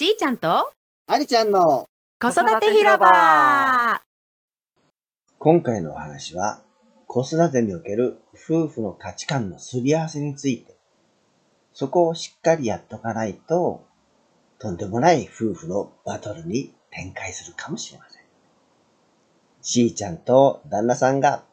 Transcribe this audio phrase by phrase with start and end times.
[0.00, 0.72] しーちゃんと
[1.08, 1.84] ありちゃんの
[2.18, 4.00] 子育て広場。
[5.38, 6.62] 今回のお話は、
[7.06, 10.74] 子育てにおける夫婦の価値観のすり合わせについて、
[11.74, 13.84] そこをしっかりやっとかないと、
[14.58, 18.22] とんでもない夫婦のバトルに展開するかもしれません。
[19.60, 21.44] しーちゃんと旦那さんが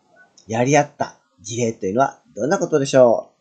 [0.48, 3.34] やり合った事例というのはどんなことでしょ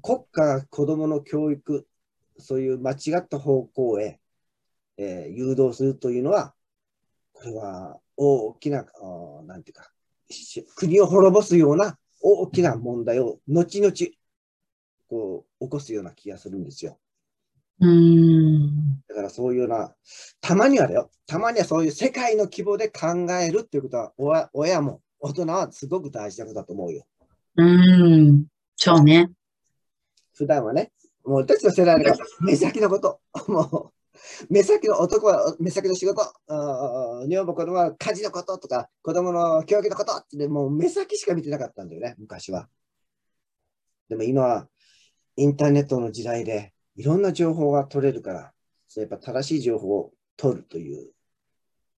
[0.00, 1.88] 国家が子供の教育、
[2.38, 4.20] そういう間違った方向へ、
[4.96, 6.54] えー誘導するというのは、
[7.32, 8.84] これは大きな、
[9.46, 9.90] なんていうか、
[10.30, 13.92] し国を滅ぼすような大きな問題を後々
[15.08, 16.98] こう起こすような気がするんですよ。
[17.80, 19.02] うーん。
[19.08, 19.94] だからそういうような、
[20.40, 27.06] たまにはだよ、たまにはそういう世界の規模で考えるっていうことは、親親も大人はすごく大事なことだと思うよ。
[27.56, 28.46] うーん。
[28.76, 29.30] そうね。
[30.34, 30.90] 普段はね、
[31.24, 33.92] もう私の世代だから目先のこと、もう
[34.48, 42.68] 目先の男は目先の仕事、あ女房子供は家事のこととか、子供の教育のことって、もう目先しか見てなかったんだよね、昔は。
[44.08, 44.68] でも今は
[45.36, 48.52] インターネットの時代でいろんな情報が取れるから、
[48.86, 51.10] そうやっぱ正しい情報を取るという、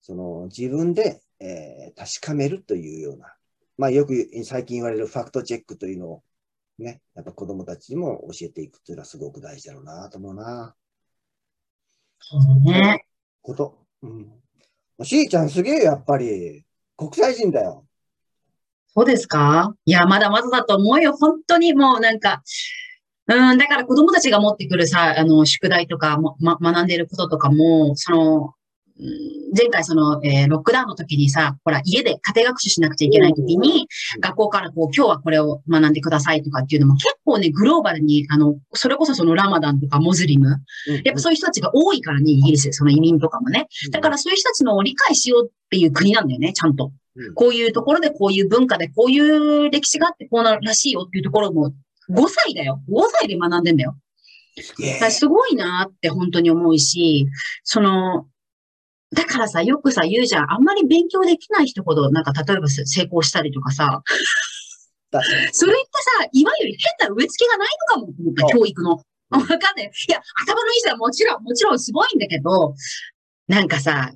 [0.03, 3.35] その自分で、えー確かめるというような、
[3.77, 6.23] まあよく最近言われるファクトチェックというのを
[6.79, 10.75] ね、やっぱ子供たちにも教えていくっていうのはすごく大事だろうなと思うな。
[12.19, 13.05] そうね。
[13.43, 13.79] こと。
[14.03, 14.33] うん。
[15.05, 16.65] しーちゃんすげえやっぱり
[16.97, 17.85] 国際人だよ。
[18.89, 19.75] そうですか？
[19.85, 21.17] いや、まだまだだと思うよ。
[21.17, 22.43] 本当にもうなんか、
[23.27, 28.51] うん、だから子供たちが持ってくるさ、あの、宿題とかも、ま、学んでいることとかも、その、うん
[28.97, 33.89] 前回その、えーロックダウンの時にさ、ほら、家で家庭学習しなくちゃいけない時に、
[34.21, 40.49] 学校からこう、今日はこれを学んでくださいとかっていうのも結構ね、グローバルに、あの、それこそそのラマダンとかモズリム、
[41.05, 43.67] やっぱそういう人たちが多いからね、イギリス、その移民とかもね。
[43.91, 46.87] だからそういう人たちのを理解しようっていう国なんだよね、ちゃんと。
[46.87, 51.73] うんこういうところでこういう文化でこういう歴史があってこうなるらしいよっていうところも
[52.11, 52.83] 5歳だよ。
[52.91, 53.97] 5歳で学んでんだよ。
[55.11, 57.29] すごいなって本当に思うし、
[57.63, 58.27] その、
[59.15, 60.53] だからさ、よくさ、言うじゃん。
[60.53, 64.03] あんまり勉強できない人ほど、なんか例えば成功したりとかさ、
[65.53, 65.89] それって
[66.21, 68.91] さ、いわゆる変な植え付けがないのかも教育の。
[69.31, 69.91] わかんない。
[70.09, 72.75] いや、頭のいい人はもちろん、もちろんすごいんだけど、
[73.47, 74.13] なんかさ、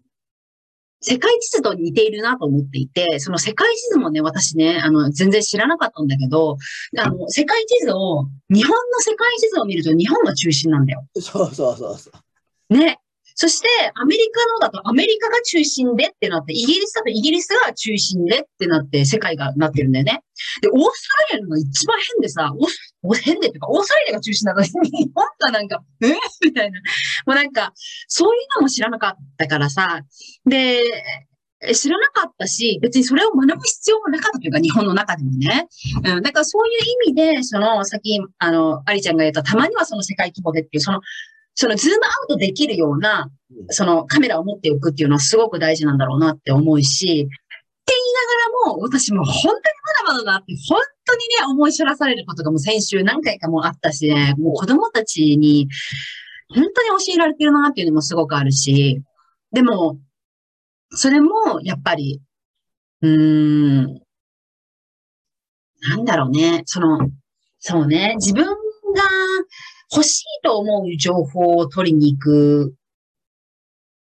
[1.01, 6.57] 世界地図と似ているなと思っていて、その世界地図もね、私ね、あの、全然知らなかったんだけど、
[6.99, 11.07] あの、世界地図を、日本の世界地図を見ると日本が中心なんだよ。
[11.15, 12.11] そうそうそうそ
[12.71, 12.75] う。
[12.77, 12.99] ね。
[13.41, 20.25] そして、アメリカのだとアメリカが中心でってなって、イギリスだとイギリスが中心でってなって、世界がなってるんだよね。
[20.61, 26.81] で、オーストラリアのが一番変でさ、オースお変でっていうか、オーストラリアが中心なのに、日本がなんか、えみたいな。
[27.27, 27.73] もうなんか、
[28.09, 30.01] そういうのも知らなかったからさ、
[30.45, 30.83] で、
[31.75, 35.69] 知らなかったし、別にそれを学ぶ必要もなかったというか、日本の中でもね。
[36.05, 41.01] うん、だからそういう意味で、その、さっき、あの、アリちゃんが言った、たまにはその世界規模でっていう、その、
[41.61, 43.67] そのズームアウトできるような、うん。
[43.71, 49.55] そのカメラを持っておくっていうのはすごく大事なんだろうなって思うし、って言いながらも、私も本当に
[50.07, 55.67] まだまだだって、本当にね、思い知らされることがもう先週何回かもあったしね、もう子供たちに、
[56.55, 59.03] 本当に教えられてるなっていうのもすごくあるし、
[59.51, 59.99] でも、
[60.91, 62.21] それも、やっぱり、
[63.03, 64.01] うーん、
[65.81, 67.01] なんだろうね、その、
[67.59, 68.55] そうね、自分が
[69.93, 72.75] 欲しいと思う情報を取りに行く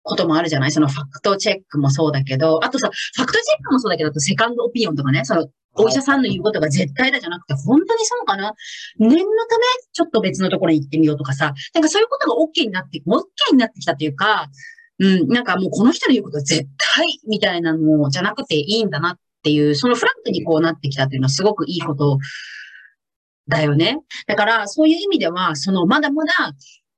[0.02, 0.72] こともあるじゃない？
[0.72, 8.52] そのファクトチェックもそうだけど、あとさ、ファクトチェックもそうだけど、あとセカンドオピニオンとかね、その、お医者さんの言うことが絶対だじゃなくて、本当にそうかな？
[8.98, 14.48] 念のため、ちょっと別のところに行ってみようとかさ、なんかそういうことが OK になって、OK になってきたというか、
[14.98, 16.66] うん、なんかもうこの人の言うこと絶
[16.96, 22.18] 対みたいなのじゃなくていいんだなっていう、そのフラットにこうなってきたっていうのはすごくいいこと
[23.48, 23.98] だよね。
[24.26, 26.32] だから、そういう意味では、その、まだまだ、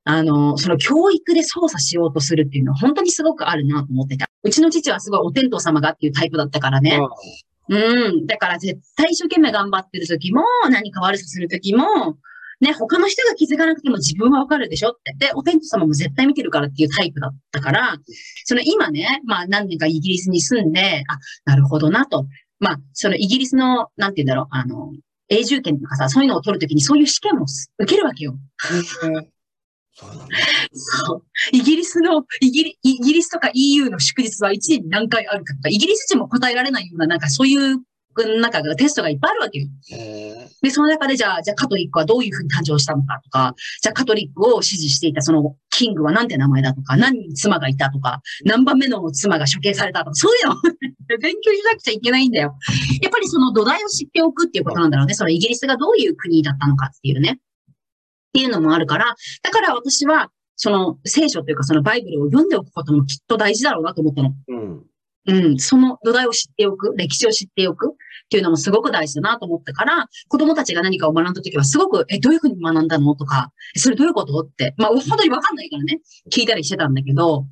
[0.03, 4.27] あの、その教育で操作しようとするっていうのは本当にすごくあるなと思ってた。
[4.43, 6.99] うちの父はすごいお天道様がっていうタイプだったからね。
[7.69, 8.25] うん。
[8.25, 11.85] だから絶対一生懸命頑張ってる時も、何か悪さする時も、
[12.61, 15.13] ね、他の人が気づかなくても自分はわかるでしょって。
[15.17, 17.95] で、お天道様も絶対見てるからっていうタイプだったから、
[18.45, 22.27] その今ね、まあ何年かイギリスに住んで、あ、なるほどなと。
[22.59, 24.93] まあ、そのイギリスの、なんて言うんだろう、あの、
[25.31, 27.45] 永住権とかさ、そういうのを取るときにそういう試験も
[27.79, 28.35] 受けるわけよ。
[28.59, 29.29] そう。
[30.73, 31.23] そう。
[31.51, 37.77] イギリスの、イギリ、イギリスとか EU の祝日は1年に何回あるかとか、イギリス人も答えられないような、なんかそういう
[38.39, 39.67] なんかテストがいっぱいあるわけよ。
[39.93, 50.55] えで、その中でじゃあ、じゃあカトリックはどういうふうに誕生したのかとか、じゃあカトリックを支持していたそのキングはなんて名前だとか、何人妻がいたとか、何番目の妻が処刑されたとか、そういうのを
[51.21, 52.55] 勉強しなくちゃいけないんだよ。
[53.01, 55.13] やっぱりその土台を知っておくっていうことなんだろうね。
[55.13, 57.39] そのイギリスがどういう国だったのかっていうね。
[57.39, 64.33] っていうのもあるから、だから私は、その聖書というかそのバイブルを読んでおくこともきっと大事だろうなと思ったの。
[64.47, 64.83] うん。
[65.27, 67.95] うん、その土台を知っておく、歴史を知っておくっ
[68.29, 75.99] ていうのもすごく大事だなと思ったから、子供たちが何かを学んだ時はすごく、え、どういうふうに学んだのとか、それどういうことって、まあ本当にわかんないからね、
[76.31, 77.45] 聞いたりしてたんだけど、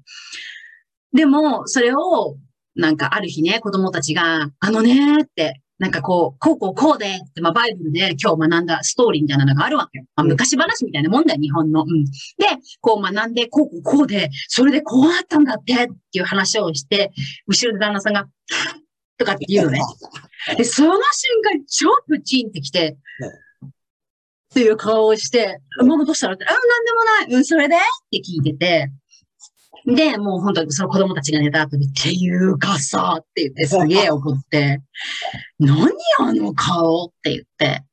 [1.14, 2.38] でも、それを、
[2.76, 10.06] なんかある日ね、子供たちが、あのねーって、なんかこう、こうこうこうでまあバイブルで今日学んだストーリーみたいなのがあるわけよ。
[10.16, 11.84] まあうん昔話みたいなもんだよ、日本の。
[11.84, 12.04] うん。
[12.04, 12.12] で、
[12.82, 17.12] こう学んで、こうこうこうで、それでこうあったんだってっていう話をして、
[17.48, 18.28] 後ろで旦那さんが、
[19.18, 19.82] とかって言うのね。
[20.58, 21.02] で、その瞬
[21.44, 22.98] 間、超プチンってきて、
[23.66, 27.38] っていう顔をして、ママどうしたのって、あ、なんでもない。
[27.38, 27.76] うん、それで？
[27.76, 27.80] っ
[28.12, 28.92] て聞いてて、
[29.86, 34.82] で、もう本当にその子供たちが寝た後に、っていうかさ、って言ってすげえ怒って、
[35.60, 35.88] 何
[36.20, 37.06] あの顔？
[37.06, 37.84] って言って、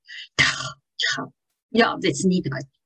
[1.73, 2.77] いや、別にとか言って。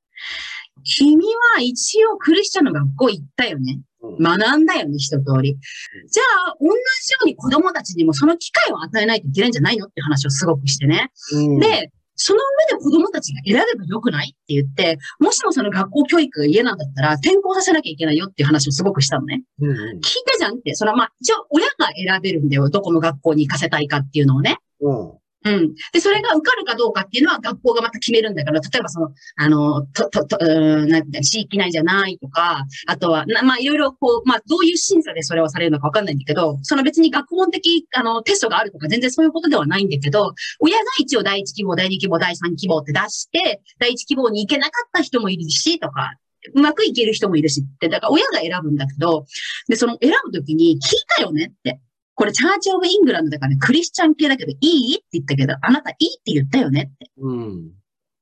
[0.83, 1.25] 君
[1.55, 3.73] は一応クリスチャンの学校行ったよね？
[3.73, 3.81] うん
[4.19, 5.53] 学んだよね、一通り。
[5.53, 9.85] じゃあ、同じように子供たちにもその機会を与えないといけないんじゃないの？
[9.85, 11.11] って話をすごくしてね。
[11.33, 11.91] うん、で、
[12.23, 12.39] その
[12.69, 19.43] 上で子供たちが選べばよくないって言って、もしもその学校教育が嫌なんだったら転校させなきゃいけないよっていう話をすごくしたのね。
[19.59, 19.99] うんうん聞い
[20.31, 22.69] たじゃんって、そのまあ、一応親が選べるんだよ。
[22.69, 24.57] どこの学校に行かせたいかっていうのをね。
[24.81, 25.73] うんうん。
[25.91, 46.13] で、それが受かるかどうかっていうのは学校がまた決めるんだから、例えばその、あの、と、と、と、うんなんて地域内じゃないとか、あとは、まあ、いろいろこう、まあ、どういう審査でそれをされるのかわかんないんだけど、その別に学問的、あの、テストがあるとか全然そういうことではないんだけど、親が一応第一希望、第二希望、第三希望って出して、第一希望に行けなかった人もいるし、とか、
[46.53, 49.25] うまくいける人もいるしって、だから親が選ぶんだけど、
[49.67, 51.79] で、その選ぶときに聞いたよねって。
[52.21, 54.95] これチャーチオブイングランドだから、ね、クリスチャン系だけどいい？
[54.97, 57.09] って言ったけど、あなたいいって言ったよねって。
[57.17, 57.65] うん。
[57.65, 57.69] っ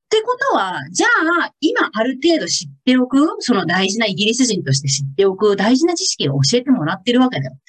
[0.09, 1.07] てことは、じゃ
[1.41, 7.61] あ、今ある程度知っておく、その大事なイギリス人として知っておく大事な知識を教えてもらってるわけだよって。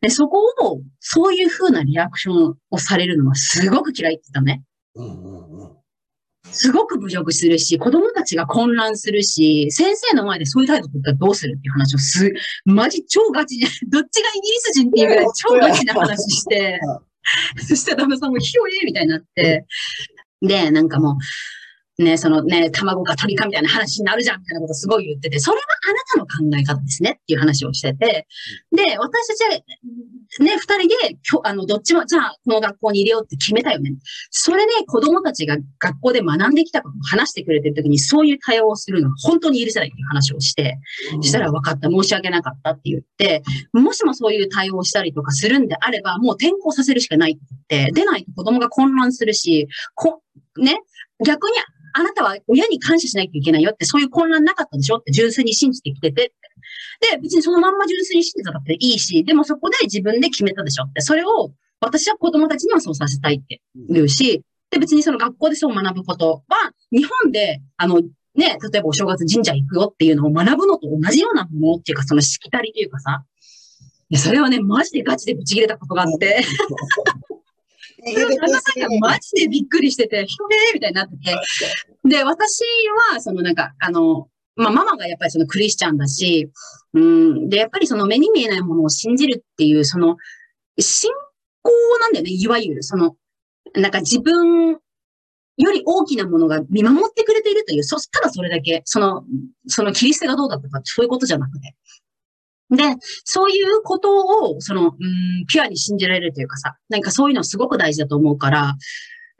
[0.00, 4.64] で、そこを、そういう風なリアクションをされるのはすごく嫌いって言ったのね。
[4.96, 5.76] うんうんうん。
[6.50, 12.32] すごく侮辱するし、子供たちが混乱するし、先生の前でそういう態度取ったらどうするっていう話をす、
[12.64, 16.80] マジ超ガチで、 どっちがイギリス人っていうぐらい超ガチな話して、
[17.66, 19.64] そしたら旦那さんもひょえみたいになって、
[20.42, 21.14] で、なんかもう、
[21.98, 28.26] ね、そのね、卵か鳥かみたいな話になるじゃんみたいなことすごい言ってて、それはあなたの考え方ですねっていう話をしてて、
[28.74, 29.50] で、私たちは、
[30.44, 33.92] ね、二人で、きょあの、どっちも、じゃあ、この学校に入れようって決めたよね。
[34.30, 40.78] それで子供たちが学校で学んできたことを話してくれてるときに、そういう対応をするのは本当に許せないっていう話をして、
[41.22, 50.22] したら分かった、申し訳なかったって言って、もしもそういう対応をしたりとかするんであれば、もう転校させるしかないって言って、出ないと子供が混乱するし、こ、
[50.58, 50.80] ね、
[51.24, 51.52] 逆に
[51.96, 54.96] あなたは親に感謝しないといけないよって、そういう混乱なかったでしょ？
[54.98, 56.32] って純粋に信じてきてて。
[57.10, 60.84] で、別にそのまんま純粋に信じたっていいし、でもそこで自分で決めたでしょ？
[60.84, 73.24] って、それを私は子供たちにはそうさせたいって言うし、で、別にその学校でそう学ぶことは、日本で、あの、ね、例えばお正月神社行くよっていうのを学ぶのと同じようなものっていうか、そのしきたりというかさ、
[74.10, 76.42] いやそれはね、マジでガチでぶち切れたことがあって、
[79.00, 81.36] マジでびっくりしてて、ひょえーみたいになってて。
[82.08, 82.62] で、私
[83.12, 86.50] は、そのなんか、あの、まあ、ママがやっぱりそのクリスチャンだし、
[86.92, 90.16] うん、で、やっぱりその目に見えないものを信じるっていう、その、
[90.78, 91.10] 信
[91.62, 92.82] 仰なんだよね、いわゆる。
[92.82, 93.16] その、
[93.74, 94.78] なんか自分
[95.56, 99.24] より大きなものが見守ってくれているという、そ、ただそれだけ、その、
[99.66, 101.74] そのキリストがどうだったか、そういうことじゃなくて。
[102.70, 102.82] で、
[103.24, 108.76] そういうことを、その、うん、ピュアに信じられるというかさ、なんかそういうのすごく大事だと思うから、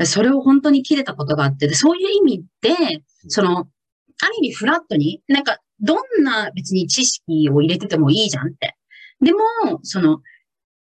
[0.05, 8.77] それを本当に切れたことがあって、でそういう意味で、その、ある意味フラットに、なんか、どんな別に知識を入れててもいいじゃんって。
[9.21, 9.41] でも、
[9.83, 10.21] その、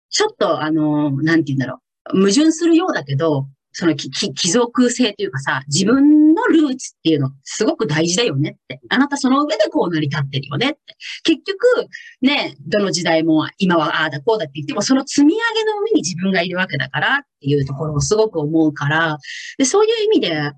[0.10, 1.80] ちょっと、あの、なんて言うんだろ
[2.14, 6.25] う、矛盾するようだけど、そのきき貴族性というかさ、自分の
[6.56, 8.80] ルーツっていうのすごく大事だよねって。
[8.90, 10.80] あなたその上でこう成り立ってるよねって。
[11.24, 11.88] 結局、
[12.22, 19.18] ね、どの時代も今はああだこうだって言っても、その積み上げの上に自分がいるわけだからっていうところをすごく思うから、
[19.58, 20.52] で、そういう意味で、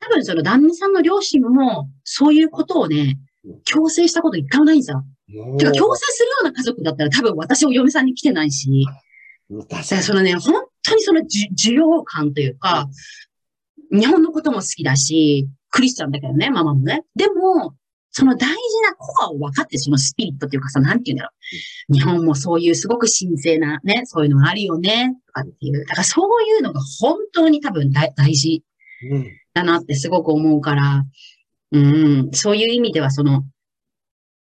[0.00, 3.18] 多分その旦那さんの両親も、そういうことをね、
[3.64, 5.04] 強制したこと一回もないんですよ。
[5.58, 8.86] てか、強制するような家族だったら多分私を嫁さんに来てないし、
[10.02, 12.88] そのね、本当にそのじ需要感というか、
[13.92, 17.04] 日本のことも好きだし、クリスチャンだけどね、ママもね。
[17.16, 17.74] でも、
[18.10, 21.30] その大事なコアを分かって、そのスピリットっていうかさ、なんて言うんだろ
[21.90, 21.94] う。
[21.94, 25.84] 日本もそういうすごく神聖なね、そういうのがあるよね、とかっていう。
[25.86, 28.64] だからそういうのが本当に多分大大事
[29.10, 29.26] うん。
[29.54, 31.04] だなってすごく思うから、
[31.70, 33.44] うん、そういう意味ではその、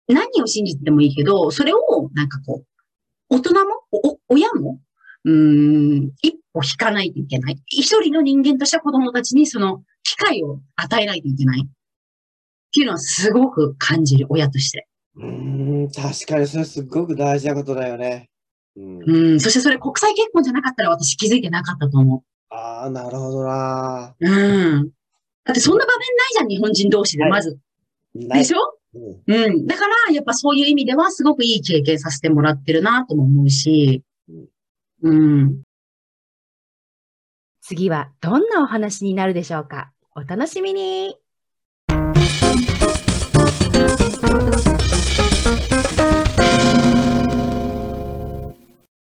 [0.08, 2.66] 何を信じてもいいけど、それをなんかこう、
[3.28, 4.80] 大人も、おお親も、
[5.24, 7.62] うん、一歩引かないといけない。
[7.66, 11.60] 一人の人間として子供たちにその機会を与えないといけない。
[11.66, 11.68] っ
[12.72, 14.88] ていうのはすごく感じる、親として。
[15.16, 18.30] うーん、確かにそれすごく大事なことだよね。
[18.76, 19.02] うん。
[19.04, 24.14] うん、そしてそれ国際結婚じゃなかったら私気づいてなかったと思ああ、なるほどな。
[24.18, 24.26] う。
[24.26, 24.90] うん。
[25.44, 27.58] だってそんな場面ないじゃん、日本人同士で、はいまず。
[28.14, 28.58] でしょ？
[29.26, 29.66] うんうん。
[29.66, 34.02] だから、やっぱそういう意味では、すごくいい経験させてもらってるなとも思うし、
[35.02, 35.62] うん。
[37.68, 39.90] 次はどんなお話になるでしょうか？
[40.14, 41.16] お楽しみに。